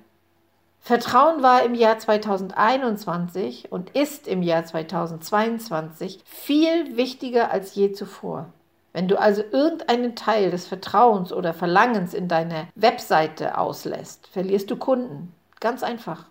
Vertrauen 0.78 1.42
war 1.42 1.64
im 1.64 1.74
Jahr 1.74 1.98
2021 1.98 3.72
und 3.72 3.90
ist 3.90 4.28
im 4.28 4.44
Jahr 4.44 4.64
2022 4.64 6.20
viel 6.24 6.96
wichtiger 6.96 7.50
als 7.50 7.74
je 7.74 7.90
zuvor. 7.90 8.52
Wenn 8.92 9.08
du 9.08 9.20
also 9.20 9.42
irgendeinen 9.42 10.14
Teil 10.14 10.52
des 10.52 10.66
Vertrauens 10.66 11.32
oder 11.32 11.52
Verlangens 11.52 12.14
in 12.14 12.28
deiner 12.28 12.68
Webseite 12.76 13.58
auslässt, 13.58 14.28
verlierst 14.28 14.70
du 14.70 14.76
Kunden. 14.76 15.34
Ganz 15.60 15.82
einfach. 15.82 16.26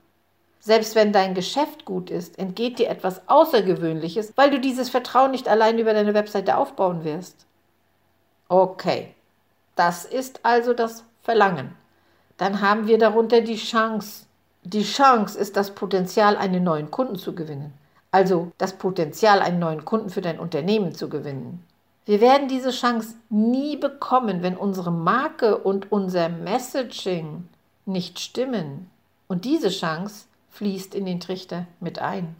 Selbst 0.59 0.95
wenn 0.95 1.13
dein 1.13 1.33
Geschäft 1.33 1.85
gut 1.85 2.09
ist, 2.09 2.37
entgeht 2.39 2.79
dir 2.79 2.89
etwas 2.89 3.21
Außergewöhnliches, 3.27 4.33
weil 4.35 4.51
du 4.51 4.59
dieses 4.59 4.89
Vertrauen 4.89 5.31
nicht 5.31 5.47
allein 5.47 5.79
über 5.79 5.93
deine 5.93 6.13
Webseite 6.13 6.57
aufbauen 6.57 7.03
wirst. 7.03 7.45
Okay, 8.49 9.13
das 9.75 10.05
ist 10.05 10.39
also 10.43 10.73
das 10.73 11.03
Verlangen. 11.21 11.75
Dann 12.37 12.61
haben 12.61 12.87
wir 12.87 12.97
darunter 12.97 13.41
die 13.41 13.57
Chance. 13.57 14.25
Die 14.63 14.83
Chance 14.83 15.37
ist 15.37 15.55
das 15.55 15.71
Potenzial, 15.71 16.35
einen 16.35 16.63
neuen 16.63 16.91
Kunden 16.91 17.15
zu 17.15 17.33
gewinnen. 17.33 17.73
Also 18.11 18.51
das 18.57 18.73
Potenzial, 18.73 19.41
einen 19.41 19.59
neuen 19.59 19.85
Kunden 19.85 20.09
für 20.09 20.21
dein 20.21 20.39
Unternehmen 20.39 20.93
zu 20.95 21.09
gewinnen. 21.09 21.63
Wir 22.05 22.21
werden 22.21 22.47
diese 22.47 22.71
Chance 22.71 23.15
nie 23.29 23.75
bekommen, 23.75 24.41
wenn 24.41 24.55
unsere 24.55 24.91
Marke 24.91 25.57
und 25.57 25.91
unser 25.91 26.29
Messaging 26.29 27.47
nicht 27.85 28.19
stimmen. 28.19 28.89
Und 29.27 29.45
diese 29.45 29.69
Chance 29.69 30.25
fließt 30.51 30.95
in 30.95 31.05
den 31.05 31.19
Trichter 31.19 31.67
mit 31.79 31.99
ein. 31.99 32.35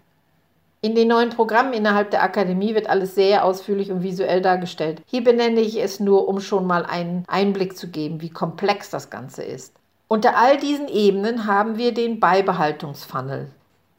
In 0.81 0.93
den 0.93 1.07
neuen 1.07 1.31
Programmen 1.31 1.73
innerhalb 1.73 2.11
der 2.11 2.21
Akademie 2.21 2.75
wird 2.75 2.87
alles 2.87 3.15
sehr 3.15 3.43
ausführlich 3.43 3.91
und 3.91 4.03
visuell 4.03 4.41
dargestellt. 4.41 5.01
Hier 5.07 5.23
benenne 5.23 5.59
ich 5.59 5.81
es 5.81 5.99
nur, 5.99 6.27
um 6.27 6.39
schon 6.39 6.67
mal 6.67 6.85
einen 6.85 7.25
Einblick 7.27 7.75
zu 7.75 7.89
geben, 7.89 8.21
wie 8.21 8.29
komplex 8.29 8.89
das 8.89 9.09
Ganze 9.09 9.43
ist. 9.43 9.73
Unter 10.07 10.37
all 10.37 10.57
diesen 10.57 10.87
Ebenen 10.87 11.47
haben 11.47 11.77
wir 11.77 11.93
den 11.93 12.19
Beibehaltungsfunnel, 12.19 13.49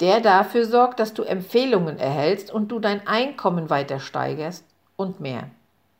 der 0.01 0.21
dafür 0.21 0.65
sorgt, 0.65 1.01
dass 1.01 1.13
du 1.13 1.25
Empfehlungen 1.25 1.99
erhältst 1.99 2.51
und 2.51 2.69
du 2.69 2.79
dein 2.79 3.07
Einkommen 3.07 3.69
weiter 3.71 3.99
steigerst 3.99 4.65
und 4.97 5.21
mehr. 5.21 5.51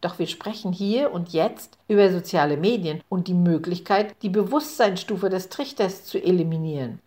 Doch 0.01 0.19
wir 0.19 0.27
sprechen 0.29 0.73
hier 0.73 1.13
und 1.13 1.31
jetzt 1.31 1.77
über 1.89 2.11
soziale 2.11 2.57
Medien 2.57 3.03
und 3.09 3.27
die 3.27 3.35
Möglichkeit, 3.35 4.15
die 4.23 4.29
Bewusstseinsstufe 4.29 5.29
des 5.29 5.49
Trichters 5.49 6.05
zu 6.05 6.23
eliminieren. 6.23 7.01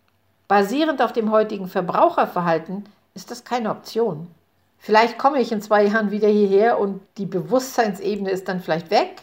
Basierend 0.46 1.00
auf 1.00 1.12
dem 1.12 1.30
heutigen 1.30 1.68
Verbraucherverhalten 1.68 2.84
ist 3.14 3.30
das 3.30 3.44
keine 3.44 3.70
Option. 3.70 4.28
Vielleicht 4.78 5.16
komme 5.16 5.40
ich 5.40 5.52
in 5.52 5.62
zwei 5.62 5.86
Jahren 5.86 6.10
wieder 6.10 6.28
hierher 6.28 6.78
und 6.78 7.00
die 7.16 7.26
Bewusstseinsebene 7.26 8.30
ist 8.30 8.48
dann 8.48 8.60
vielleicht 8.60 8.90
weg. 8.90 9.22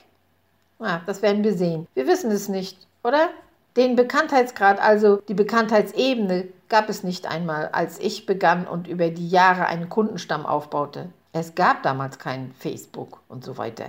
Ja, 0.80 1.02
das 1.06 1.22
werden 1.22 1.44
wir 1.44 1.54
sehen. 1.54 1.86
Wir 1.94 2.08
wissen 2.08 2.32
es 2.32 2.48
nicht, 2.48 2.88
oder? 3.04 3.30
Den 3.76 3.96
Bekanntheitsgrad, 3.96 4.80
also 4.82 5.18
die 5.18 5.34
Bekanntheitsebene, 5.34 6.48
gab 6.70 6.90
es 6.90 7.04
nicht 7.04 7.28
einmal, 7.28 7.70
als 7.72 8.00
ich 8.00 8.26
begann 8.26 8.66
und 8.68 8.88
über 8.88 9.10
die 9.10 9.30
Jahre 9.30 9.66
einen 9.66 9.90
Kundenstamm 9.90 10.46
aufbaute. 10.46 11.10
Es 11.32 11.56
gab 11.56 11.84
damals 11.84 12.18
kein 12.18 12.54
Facebook 12.58 13.22
und 13.28 13.44
so 13.44 13.58
weiter. 13.58 13.86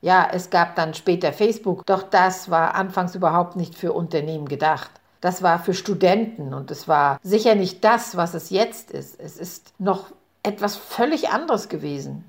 Ja, 0.00 0.28
es 0.32 0.50
gab 0.50 0.76
dann 0.76 0.94
später 0.94 1.32
Facebook, 1.32 1.84
doch 1.86 2.02
das 2.02 2.50
war 2.50 2.74
anfangs 2.74 3.14
überhaupt 3.14 3.56
nicht 3.56 3.74
für 3.74 3.92
Unternehmen 3.92 4.46
gedacht. 4.48 4.90
Das 5.20 5.42
war 5.42 5.58
für 5.58 5.74
Studenten 5.74 6.54
und 6.54 6.70
es 6.70 6.86
war 6.86 7.18
sicher 7.22 7.56
nicht 7.56 7.82
das, 7.84 8.16
was 8.16 8.34
es 8.34 8.50
jetzt 8.50 8.92
ist. 8.92 9.18
Es 9.18 9.36
ist 9.36 9.72
noch 9.78 10.12
etwas 10.44 10.76
völlig 10.76 11.30
anderes 11.30 11.68
gewesen. 11.68 12.24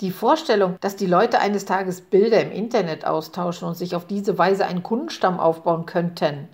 Die 0.00 0.10
Vorstellung, 0.10 0.78
dass 0.80 0.96
die 0.96 1.06
Leute 1.06 1.38
eines 1.38 1.64
Tages 1.64 2.00
Bilder 2.00 2.40
im 2.40 2.50
Internet 2.50 3.04
austauschen 3.04 3.68
und 3.68 3.76
sich 3.76 3.94
auf 3.94 4.06
diese 4.06 4.38
Weise 4.38 4.64
einen 4.64 4.82
Kundenstamm 4.82 5.38
aufbauen 5.38 5.86
könnten, 5.86 6.48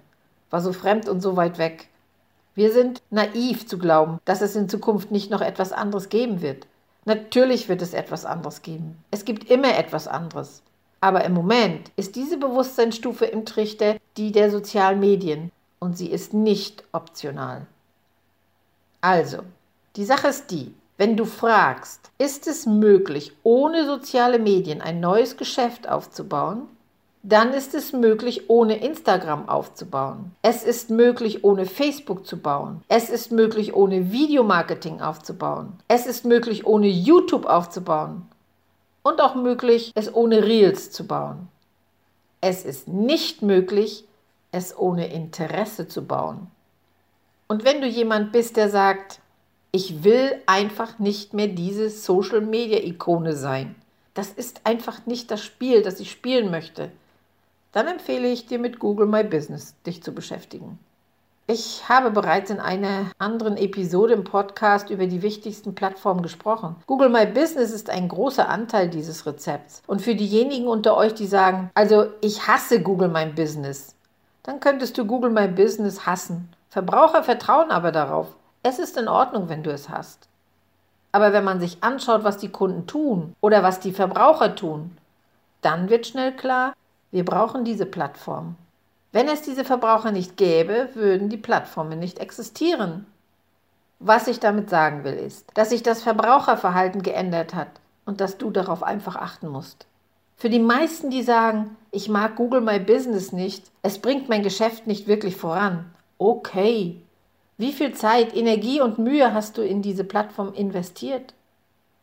war 0.50 0.60
so 0.60 0.72
fremd 0.72 1.08
und 1.08 1.20
so 1.20 1.36
weit 1.36 1.58
weg. 1.58 1.88
Wir 2.54 2.72
sind 2.72 3.00
naiv 3.10 3.68
zu 3.68 3.78
glauben, 3.78 4.18
dass 4.24 4.40
es 4.40 4.56
in 4.56 4.68
Zukunft 4.68 5.12
nicht 5.12 5.30
noch 5.30 5.40
etwas 5.40 5.72
anderes 5.72 6.08
geben 6.08 6.42
wird. 6.42 6.66
Natürlich 7.08 7.70
wird 7.70 7.80
es 7.80 7.94
etwas 7.94 8.26
anderes 8.26 8.60
geben. 8.60 9.02
Es 9.10 9.24
gibt 9.24 9.50
immer 9.50 9.78
etwas 9.78 10.06
anderes. 10.06 10.62
Aber 11.00 11.24
im 11.24 11.32
Moment 11.32 11.90
ist 11.96 12.16
diese 12.16 12.36
Bewusstseinsstufe 12.36 13.24
im 13.24 13.46
Trichter 13.46 13.96
die 14.18 14.30
der 14.30 14.50
sozialen 14.50 15.00
Medien 15.00 15.50
und 15.78 15.96
sie 15.96 16.10
ist 16.10 16.34
nicht 16.34 16.84
optional. 16.92 17.66
Also, 19.00 19.38
die 19.96 20.04
Sache 20.04 20.28
ist 20.28 20.50
die, 20.50 20.74
wenn 20.98 21.16
du 21.16 21.24
fragst, 21.24 22.10
ist 22.18 22.46
es 22.46 22.66
möglich, 22.66 23.32
ohne 23.42 23.86
soziale 23.86 24.38
Medien 24.38 24.82
ein 24.82 25.00
neues 25.00 25.38
Geschäft 25.38 25.88
aufzubauen, 25.88 26.68
dann 27.22 27.52
ist 27.52 27.74
es 27.74 27.92
möglich, 27.92 28.48
ohne 28.48 28.78
Instagram 28.78 29.48
aufzubauen. 29.48 30.32
Es 30.42 30.62
ist 30.62 30.90
möglich, 30.90 31.44
ohne 31.44 31.66
Facebook 31.66 32.26
zu 32.26 32.38
bauen. 32.38 32.82
Es 32.88 33.10
ist 33.10 33.32
möglich, 33.32 33.74
ohne 33.74 34.12
Videomarketing 34.12 35.00
aufzubauen. 35.00 35.72
Es 35.88 36.06
ist 36.06 36.24
möglich, 36.24 36.66
ohne 36.66 36.86
YouTube 36.88 37.46
aufzubauen. 37.46 38.22
Und 39.02 39.20
auch 39.20 39.34
möglich, 39.34 39.92
es 39.94 40.14
ohne 40.14 40.44
Reels 40.44 40.90
zu 40.90 41.06
bauen. 41.06 41.48
Es 42.40 42.64
ist 42.64 42.86
nicht 42.86 43.42
möglich, 43.42 44.04
es 44.52 44.76
ohne 44.76 45.12
Interesse 45.12 45.88
zu 45.88 46.06
bauen. 46.06 46.48
Und 47.48 47.64
wenn 47.64 47.80
du 47.80 47.86
jemand 47.86 48.32
bist, 48.32 48.56
der 48.56 48.68
sagt, 48.68 49.20
ich 49.72 50.04
will 50.04 50.40
einfach 50.46 50.98
nicht 50.98 51.34
mehr 51.34 51.48
diese 51.48 51.90
Social-Media-Ikone 51.90 53.34
sein, 53.34 53.74
das 54.14 54.30
ist 54.30 54.62
einfach 54.64 55.06
nicht 55.06 55.30
das 55.30 55.42
Spiel, 55.42 55.82
das 55.82 56.00
ich 56.00 56.10
spielen 56.10 56.50
möchte, 56.50 56.90
dann 57.72 57.86
empfehle 57.86 58.28
ich 58.28 58.46
dir 58.46 58.58
mit 58.58 58.78
Google 58.78 59.06
My 59.06 59.24
Business 59.24 59.74
dich 59.86 60.02
zu 60.02 60.12
beschäftigen. 60.12 60.78
Ich 61.50 61.88
habe 61.88 62.10
bereits 62.10 62.50
in 62.50 62.60
einer 62.60 63.10
anderen 63.18 63.56
Episode 63.56 64.12
im 64.12 64.24
Podcast 64.24 64.90
über 64.90 65.06
die 65.06 65.22
wichtigsten 65.22 65.74
Plattformen 65.74 66.20
gesprochen. 66.20 66.76
Google 66.86 67.08
My 67.08 67.24
Business 67.24 67.70
ist 67.70 67.88
ein 67.88 68.08
großer 68.08 68.48
Anteil 68.48 68.90
dieses 68.90 69.24
Rezepts. 69.24 69.82
Und 69.86 70.02
für 70.02 70.14
diejenigen 70.14 70.68
unter 70.68 70.94
euch, 70.94 71.14
die 71.14 71.26
sagen, 71.26 71.70
also 71.74 72.08
ich 72.20 72.46
hasse 72.46 72.82
Google 72.82 73.08
My 73.08 73.24
Business, 73.24 73.94
dann 74.42 74.60
könntest 74.60 74.98
du 74.98 75.06
Google 75.06 75.30
My 75.30 75.48
Business 75.48 76.04
hassen. 76.04 76.50
Verbraucher 76.68 77.22
vertrauen 77.22 77.70
aber 77.70 77.92
darauf. 77.92 78.26
Es 78.62 78.78
ist 78.78 78.98
in 78.98 79.08
Ordnung, 79.08 79.48
wenn 79.48 79.62
du 79.62 79.70
es 79.70 79.88
hast. 79.88 80.28
Aber 81.12 81.32
wenn 81.32 81.44
man 81.44 81.60
sich 81.60 81.82
anschaut, 81.82 82.24
was 82.24 82.36
die 82.36 82.50
Kunden 82.50 82.86
tun 82.86 83.34
oder 83.40 83.62
was 83.62 83.80
die 83.80 83.92
Verbraucher 83.92 84.54
tun, 84.54 84.98
dann 85.62 85.88
wird 85.88 86.06
schnell 86.06 86.36
klar, 86.36 86.74
wir 87.10 87.24
brauchen 87.24 87.64
diese 87.64 87.86
Plattform. 87.86 88.56
Wenn 89.12 89.28
es 89.28 89.42
diese 89.42 89.64
Verbraucher 89.64 90.12
nicht 90.12 90.36
gäbe, 90.36 90.90
würden 90.94 91.28
die 91.28 91.38
Plattformen 91.38 91.98
nicht 91.98 92.18
existieren. 92.18 93.06
Was 93.98 94.28
ich 94.28 94.38
damit 94.38 94.70
sagen 94.70 95.02
will, 95.04 95.14
ist, 95.14 95.46
dass 95.54 95.70
sich 95.70 95.82
das 95.82 96.02
Verbraucherverhalten 96.02 97.02
geändert 97.02 97.54
hat 97.54 97.68
und 98.04 98.20
dass 98.20 98.38
du 98.38 98.50
darauf 98.50 98.82
einfach 98.82 99.16
achten 99.16 99.48
musst. 99.48 99.86
Für 100.36 100.50
die 100.50 100.60
meisten, 100.60 101.10
die 101.10 101.22
sagen, 101.22 101.76
ich 101.90 102.08
mag 102.08 102.36
Google 102.36 102.60
My 102.60 102.78
Business 102.78 103.32
nicht, 103.32 103.64
es 103.82 103.98
bringt 103.98 104.28
mein 104.28 104.44
Geschäft 104.44 104.86
nicht 104.86 105.08
wirklich 105.08 105.34
voran. 105.34 105.86
Okay. 106.18 107.02
Wie 107.56 107.72
viel 107.72 107.92
Zeit, 107.92 108.36
Energie 108.36 108.80
und 108.80 108.98
Mühe 108.98 109.34
hast 109.34 109.58
du 109.58 109.62
in 109.62 109.82
diese 109.82 110.04
Plattform 110.04 110.52
investiert? 110.52 111.34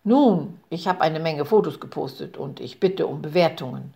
Nun, 0.03 0.59
ich 0.69 0.88
habe 0.89 1.00
eine 1.00 1.21
Menge 1.21 1.45
Fotos 1.45 1.79
gepostet 1.79 2.35
und 2.35 2.59
ich 2.59 2.81
bitte 2.81 3.07
um 3.07 3.21
Bewertungen. 3.21 3.93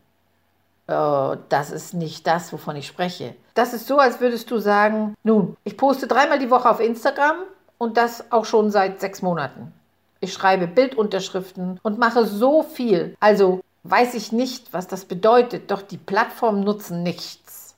Äh, 0.89 1.37
das 1.49 1.69
ist 1.69 1.93
nicht 1.93 2.25
das, 2.25 2.51
wovon 2.51 2.75
ich 2.75 2.87
spreche. 2.87 3.35
Das 3.53 3.73
ist 3.73 3.87
so, 3.87 3.97
als 3.97 4.19
würdest 4.19 4.49
du 4.49 4.57
sagen, 4.57 5.15
nun, 5.23 5.55
ich 5.63 5.77
poste 5.77 6.07
dreimal 6.07 6.39
die 6.39 6.49
Woche 6.49 6.69
auf 6.69 6.79
Instagram 6.79 7.37
und 7.77 7.95
das 7.97 8.31
auch 8.31 8.45
schon 8.45 8.71
seit 8.71 8.99
sechs 8.99 9.21
Monaten. 9.21 9.71
Ich 10.19 10.33
schreibe 10.33 10.67
Bildunterschriften 10.67 11.79
und 11.83 11.99
mache 11.99 12.25
so 12.25 12.63
viel. 12.63 13.15
Also 13.19 13.61
weiß 13.83 14.15
ich 14.15 14.31
nicht, 14.31 14.73
was 14.73 14.87
das 14.87 15.05
bedeutet, 15.05 15.69
doch 15.69 15.83
die 15.83 15.97
Plattformen 15.97 16.61
nutzen 16.61 17.03
nichts. 17.03 17.75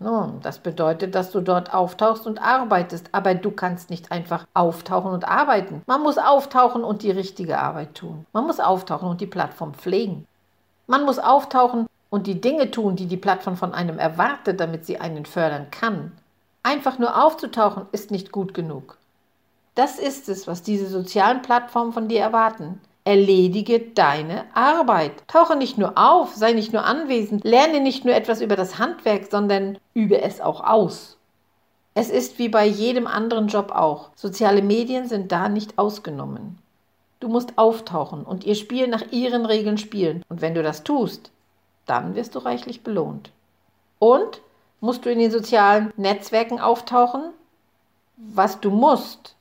Nun, 0.00 0.40
das 0.42 0.58
bedeutet, 0.58 1.14
dass 1.14 1.30
du 1.30 1.42
dort 1.42 1.72
auftauchst 1.74 2.26
und 2.26 2.42
arbeitest, 2.42 3.10
aber 3.12 3.34
du 3.34 3.50
kannst 3.50 3.90
nicht 3.90 4.10
einfach 4.10 4.46
auftauchen 4.54 5.12
und 5.12 5.28
arbeiten. 5.28 5.82
Man 5.86 6.02
muss 6.02 6.16
auftauchen 6.18 6.82
und 6.82 7.02
die 7.02 7.10
richtige 7.10 7.58
Arbeit 7.58 7.94
tun. 7.94 8.26
Man 8.32 8.46
muss 8.46 8.60
auftauchen 8.60 9.08
und 9.08 9.20
die 9.20 9.26
Plattform 9.26 9.74
pflegen. 9.74 10.26
Man 10.86 11.04
muss 11.04 11.18
auftauchen 11.18 11.86
und 12.10 12.26
die 12.26 12.40
Dinge 12.40 12.70
tun, 12.70 12.96
die 12.96 13.06
die 13.06 13.16
Plattform 13.16 13.56
von 13.56 13.72
einem 13.72 13.98
erwartet, 13.98 14.60
damit 14.60 14.84
sie 14.84 14.98
einen 14.98 15.24
fördern 15.24 15.70
kann. 15.70 16.12
Einfach 16.62 16.98
nur 16.98 17.24
aufzutauchen 17.24 17.86
ist 17.92 18.10
nicht 18.10 18.32
gut 18.32 18.52
genug. 18.52 18.98
Das 19.74 19.98
ist 19.98 20.28
es, 20.28 20.46
was 20.46 20.62
diese 20.62 20.88
sozialen 20.88 21.40
Plattformen 21.40 21.92
von 21.92 22.08
dir 22.08 22.20
erwarten. 22.20 22.80
Erledige 23.04 23.80
deine 23.80 24.44
Arbeit. 24.52 25.12
Tauche 25.26 25.56
nicht 25.56 25.78
nur 25.78 25.96
auf, 25.96 26.34
sei 26.34 26.52
nicht 26.52 26.72
nur 26.72 26.84
anwesend, 26.84 27.44
lerne 27.44 27.80
nicht 27.80 28.04
nur 28.04 28.14
etwas 28.14 28.42
über 28.42 28.56
das 28.56 28.78
Handwerk, 28.78 29.28
sondern 29.30 29.78
übe 29.94 30.20
es 30.20 30.40
auch 30.40 30.62
aus. 30.62 31.16
Es 31.94 32.10
ist 32.10 32.38
wie 32.38 32.48
bei 32.48 32.66
jedem 32.66 33.06
anderen 33.06 33.48
Job 33.48 33.72
auch. 33.72 34.10
Soziale 34.14 34.62
Medien 34.62 35.08
sind 35.08 35.32
da 35.32 35.48
nicht 35.48 35.78
ausgenommen. 35.78 36.58
Du 37.20 37.28
musst 37.28 37.56
auftauchen 37.56 38.22
und 38.24 38.44
ihr 38.44 38.54
Spiel 38.54 38.86
nach 38.86 39.12
ihren 39.12 39.46
Regeln 39.46 39.78
spielen. 39.78 40.22
Und 40.28 40.40
wenn 40.40 40.54
du 40.54 40.62
das 40.62 40.84
tust, 40.84 41.30
dann 41.90 42.14
wirst 42.14 42.34
du 42.34 42.38
reichlich 42.38 42.82
belohnt. 42.82 43.32
Und 43.98 44.40
musst 44.80 45.04
du 45.04 45.10
in 45.10 45.18
den 45.18 45.30
sozialen 45.30 45.92
Netzwerken 45.96 46.60
auftauchen? 46.60 47.32
Was 48.16 48.60
du 48.60 48.70
musst, 48.70 49.34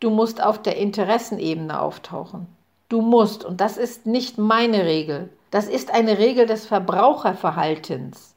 du 0.00 0.10
musst 0.10 0.42
auf 0.42 0.62
der 0.62 0.76
Interessenebene 0.76 1.80
auftauchen. 1.80 2.46
Du 2.88 3.00
musst, 3.02 3.44
und 3.44 3.60
das 3.60 3.76
ist 3.76 4.06
nicht 4.06 4.38
meine 4.38 4.84
Regel, 4.84 5.30
das 5.50 5.66
ist 5.66 5.92
eine 5.92 6.18
Regel 6.18 6.46
des 6.46 6.66
Verbraucherverhaltens. 6.66 8.34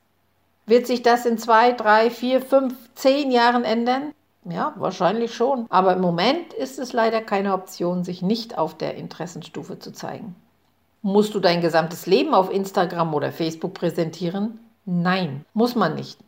Wird 0.66 0.88
sich 0.88 1.04
das 1.04 1.26
in 1.26 1.38
zwei, 1.38 1.72
drei, 1.72 2.10
vier, 2.10 2.42
fünf, 2.42 2.76
zehn 2.96 3.32
Jahren 3.32 3.64
ändern? 3.64 4.14
Ja, 4.46 4.74
wahrscheinlich 4.78 5.34
schon. 5.34 5.66
Aber 5.70 5.94
im 5.94 6.02
Moment 6.02 6.54
ist 6.54 6.80
es 6.80 6.94
leider 6.94 7.22
keine 7.22 7.54
Option, 7.54 8.04
sich 8.04 8.22
nicht 8.22 8.58
auf 8.58 8.76
der 8.78 8.96
Interessenstufe 8.96 9.78
zu 9.80 9.92
zeigen. 9.92 10.36
Musst 11.02 11.34
du 11.34 11.40
dein 11.40 11.62
gesamtes 11.62 12.08
Leben 12.08 12.34
auf 12.34 12.52
Instagram 12.52 13.14
oder 13.14 13.32
Facebook 13.32 13.74
präsentieren? 13.74 14.60
Nein, 14.86 15.46
muss 15.54 15.76
man 15.76 15.96
nicht. 15.96 16.20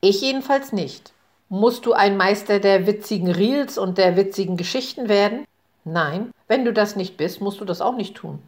Ich 0.00 0.20
jedenfalls 0.22 0.72
nicht. 0.72 1.12
Musst 1.48 1.86
du 1.86 1.92
ein 1.92 2.16
Meister 2.16 2.58
der 2.58 2.86
witzigen 2.86 3.30
Reels 3.30 3.78
und 3.78 3.96
der 3.96 4.16
witzigen 4.16 4.56
Geschichten 4.56 5.08
werden? 5.08 5.44
Nein, 5.84 6.32
wenn 6.48 6.64
du 6.64 6.72
das 6.72 6.96
nicht 6.96 7.16
bist, 7.16 7.40
musst 7.40 7.60
du 7.60 7.64
das 7.64 7.80
auch 7.80 7.96
nicht 7.96 8.16
tun. 8.16 8.40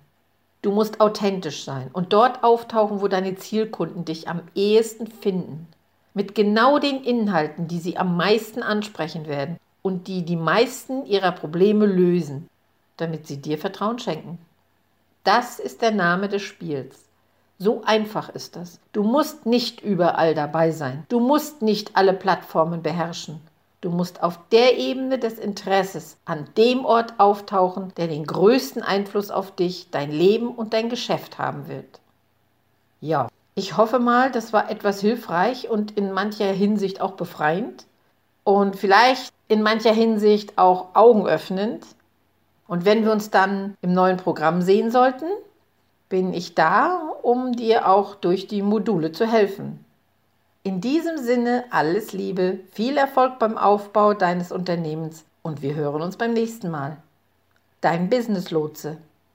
Du 0.62 0.72
musst 0.72 1.00
authentisch 1.00 1.64
sein 1.64 1.88
und 1.92 2.12
dort 2.12 2.42
auftauchen, 2.42 3.00
wo 3.00 3.08
deine 3.08 3.36
Zielkunden 3.36 4.04
dich 4.04 4.28
am 4.28 4.42
ehesten 4.54 5.06
finden. 5.06 5.68
Mit 6.14 6.34
genau 6.34 6.78
den 6.80 7.02
Inhalten, 7.04 7.68
die 7.68 7.78
sie 7.78 7.96
am 7.96 8.16
meisten 8.16 8.62
ansprechen 8.62 9.26
werden 9.26 9.56
und 9.82 10.08
die 10.08 10.24
die 10.24 10.36
meisten 10.36 11.06
ihrer 11.06 11.32
Probleme 11.32 11.86
lösen, 11.86 12.48
damit 12.96 13.26
sie 13.26 13.40
dir 13.40 13.56
Vertrauen 13.56 14.00
schenken. 14.00 14.38
Das 15.24 15.58
ist 15.58 15.82
der 15.82 15.90
Name 15.90 16.28
des 16.28 16.42
Spiels. 16.42 16.96
So 17.58 17.82
einfach 17.84 18.30
ist 18.30 18.56
das. 18.56 18.80
Du 18.92 19.02
musst 19.02 19.44
nicht 19.44 19.82
überall 19.82 20.34
dabei 20.34 20.70
sein. 20.70 21.04
Du 21.08 21.20
musst 21.20 21.60
nicht 21.60 21.96
alle 21.96 22.14
Plattformen 22.14 22.82
beherrschen. 22.82 23.40
Du 23.82 23.90
musst 23.90 24.22
auf 24.22 24.38
der 24.50 24.78
Ebene 24.78 25.18
des 25.18 25.38
Interesses 25.38 26.16
an 26.24 26.48
dem 26.56 26.84
Ort 26.84 27.14
auftauchen, 27.18 27.92
der 27.96 28.08
den 28.08 28.24
größten 28.24 28.82
Einfluss 28.82 29.30
auf 29.30 29.54
dich, 29.54 29.90
dein 29.90 30.10
Leben 30.10 30.48
und 30.48 30.74
dein 30.74 30.88
Geschäft 30.90 31.38
haben 31.38 31.68
wird. 31.68 32.00
Ja, 33.00 33.28
ich 33.54 33.76
hoffe 33.76 33.98
mal, 33.98 34.30
das 34.30 34.52
war 34.52 34.70
etwas 34.70 35.00
hilfreich 35.00 35.68
und 35.68 35.96
in 35.96 36.12
mancher 36.12 36.52
Hinsicht 36.52 37.00
auch 37.00 37.12
befreiend 37.12 37.86
und 38.44 38.76
vielleicht 38.76 39.32
in 39.48 39.62
mancher 39.62 39.92
Hinsicht 39.92 40.56
auch 40.56 40.94
augenöffnend. 40.94 41.84
Und 42.70 42.84
wenn 42.84 43.04
wir 43.04 43.10
uns 43.10 43.30
dann 43.30 43.76
im 43.82 43.92
neuen 43.94 44.16
Programm 44.16 44.62
sehen 44.62 44.92
sollten, 44.92 45.26
bin 46.08 46.32
ich 46.32 46.54
da, 46.54 47.00
um 47.20 47.50
dir 47.50 47.88
auch 47.88 48.14
durch 48.14 48.46
die 48.46 48.62
Module 48.62 49.10
zu 49.10 49.26
helfen. 49.26 49.84
In 50.62 50.80
diesem 50.80 51.18
Sinne 51.18 51.64
alles 51.70 52.12
Liebe, 52.12 52.60
viel 52.70 52.96
Erfolg 52.96 53.40
beim 53.40 53.58
Aufbau 53.58 54.14
deines 54.14 54.52
Unternehmens 54.52 55.24
und 55.42 55.62
wir 55.62 55.74
hören 55.74 56.00
uns 56.00 56.16
beim 56.16 56.32
nächsten 56.32 56.70
Mal. 56.70 56.98
Dein 57.80 58.08
Business 58.08 58.52
Lotse. 58.52 58.98